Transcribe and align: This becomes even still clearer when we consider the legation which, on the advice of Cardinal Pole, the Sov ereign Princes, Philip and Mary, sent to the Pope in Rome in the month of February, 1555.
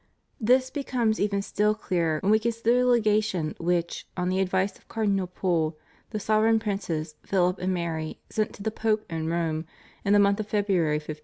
This 0.39 0.71
becomes 0.71 1.19
even 1.19 1.43
still 1.43 1.75
clearer 1.75 2.19
when 2.21 2.31
we 2.31 2.39
consider 2.39 2.79
the 2.79 2.87
legation 2.87 3.53
which, 3.59 4.07
on 4.17 4.29
the 4.29 4.39
advice 4.39 4.75
of 4.79 4.87
Cardinal 4.87 5.27
Pole, 5.27 5.77
the 6.09 6.19
Sov 6.19 6.41
ereign 6.41 6.57
Princes, 6.59 7.13
Philip 7.23 7.59
and 7.59 7.71
Mary, 7.71 8.17
sent 8.27 8.51
to 8.53 8.63
the 8.63 8.71
Pope 8.71 9.05
in 9.11 9.29
Rome 9.29 9.65
in 10.03 10.13
the 10.13 10.17
month 10.19 10.39
of 10.39 10.47
February, 10.47 10.95
1555. 10.95 11.19